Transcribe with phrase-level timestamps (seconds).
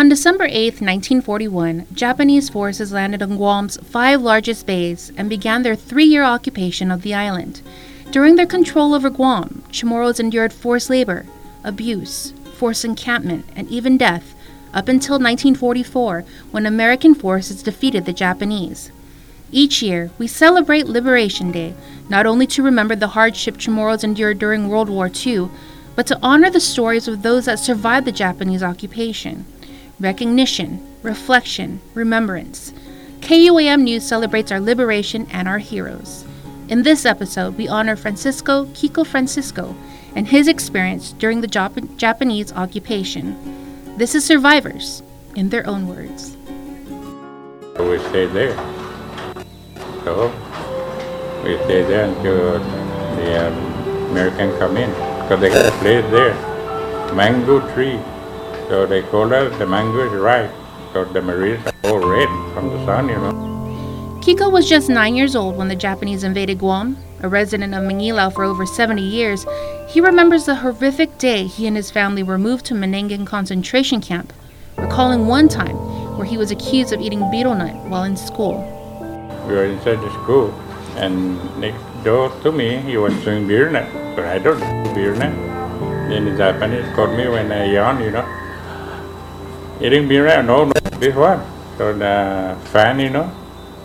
[0.00, 5.76] On December 8, 1941, Japanese forces landed on Guam's five largest bays and began their
[5.76, 7.60] three year occupation of the island.
[8.10, 11.26] During their control over Guam, Chamorros endured forced labor,
[11.62, 14.34] abuse, forced encampment, and even death
[14.72, 18.90] up until 1944 when American forces defeated the Japanese.
[19.52, 21.74] Each year, we celebrate Liberation Day,
[22.08, 25.50] not only to remember the hardship Chamorros endured during World War II,
[25.94, 29.44] but to honor the stories of those that survived the Japanese occupation.
[30.00, 32.72] Recognition, reflection, remembrance.
[33.20, 36.24] KUAM News celebrates our liberation and our heroes.
[36.68, 39.76] In this episode, we honor Francisco Kiko Francisco
[40.16, 43.36] and his experience during the Jap- Japanese occupation.
[43.98, 45.02] This is Survivors,
[45.36, 46.34] in their own words.
[47.78, 48.56] We stayed there.
[50.04, 50.32] So
[51.44, 52.58] we stayed there until
[53.16, 54.90] the um, American come in
[55.22, 56.34] because they got a place there,
[57.14, 58.00] mango tree.
[58.70, 60.48] So they call us the mango is ripe
[60.86, 63.32] because the berries are all red from the sun, you know.
[64.22, 66.96] Kiko was just nine years old when the Japanese invaded Guam.
[67.24, 69.44] A resident of Mangilao for over 70 years,
[69.88, 74.32] he remembers the horrific day he and his family were moved to Manenggon concentration camp,
[74.76, 75.74] recalling one time
[76.16, 78.62] where he was accused of eating betel nut while in school.
[79.48, 80.54] We were inside the school,
[80.94, 85.16] and next door to me, he was doing beer nut, but I don't do beer
[85.16, 85.34] nut.
[86.08, 88.36] Then the Japanese called me when I yawned, you know.
[89.82, 90.44] Eating beer nut?
[90.44, 91.40] No, no, this one.
[91.78, 93.32] So the fan, you know,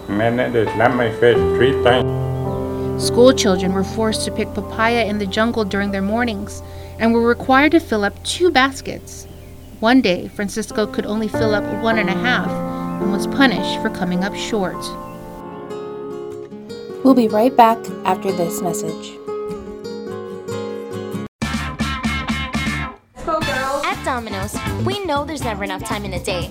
[0.09, 3.01] and then they slapped my face three times.
[3.01, 6.61] School children were forced to pick papaya in the jungle during their mornings
[6.99, 9.25] and were required to fill up two baskets.
[9.79, 12.49] One day, Francisco could only fill up one and a half
[13.01, 14.75] and was punished for coming up short.
[17.05, 19.13] We'll be right back after this message.
[23.27, 26.49] At Domino's, we know there's never enough time in a day.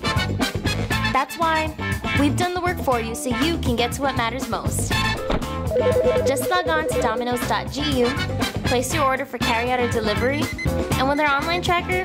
[1.11, 1.75] That's why
[2.19, 4.91] we've done the work for you so you can get to what matters most.
[6.25, 8.05] Just log on to domino's.gu,
[8.63, 10.43] place your order for carryout or delivery,
[10.97, 12.03] and with our online tracker,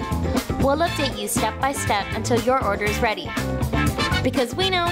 [0.63, 3.31] we'll update you step by step until your order is ready.
[4.23, 4.87] Because we know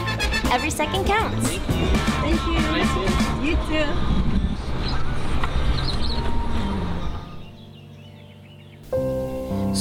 [0.51, 1.49] every second counts.
[1.49, 2.59] Thank you.
[2.61, 3.51] Thank you.
[3.51, 4.18] You too.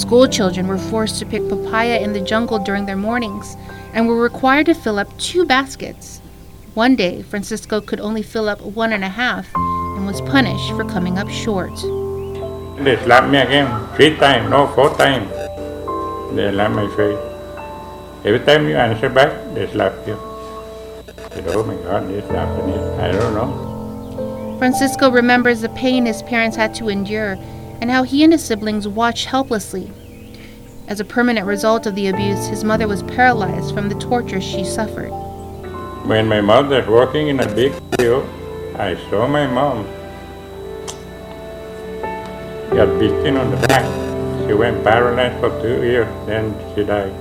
[0.07, 3.57] School children were forced to pick papaya in the jungle during their mornings
[3.91, 6.21] and were required to fill up two baskets.
[6.75, 10.85] One day, Francisco could only fill up one and a half and was punished for
[10.85, 11.75] coming up short.
[12.85, 15.29] They slapped me again, three times, no, four times.
[16.37, 17.19] They slapped my face.
[18.23, 20.15] Every time you answer back, they slap you.
[21.31, 24.57] Said, oh my God, this Japanese, I don't know.
[24.57, 27.37] Francisco remembers the pain his parents had to endure
[27.81, 29.91] and how he and his siblings watched helplessly.
[30.87, 34.63] As a permanent result of the abuse, his mother was paralyzed from the torture she
[34.63, 35.11] suffered.
[36.07, 38.25] When my mother was working in a big field,
[38.75, 39.85] I saw my mom
[42.73, 43.83] got beaten on the back.
[44.47, 47.11] She went paralyzed for two years, then she died.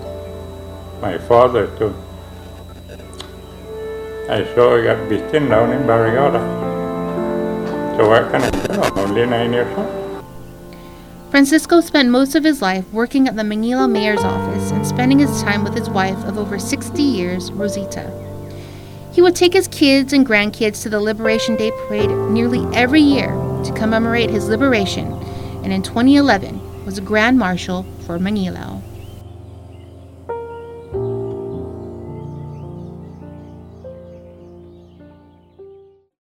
[1.00, 1.94] My father too.
[4.30, 6.40] I saw he got beaten down in Barrigada.
[7.96, 9.00] So what can I do?
[9.00, 10.05] Only nine years old.
[11.30, 15.42] Francisco spent most of his life working at the Mangilao mayor's office and spending his
[15.42, 18.12] time with his wife of over 60 years, Rosita.
[19.12, 23.28] He would take his kids and grandkids to the Liberation Day parade nearly every year
[23.64, 25.12] to commemorate his liberation,
[25.64, 28.80] and in 2011 was a Grand Marshal for Mangilao.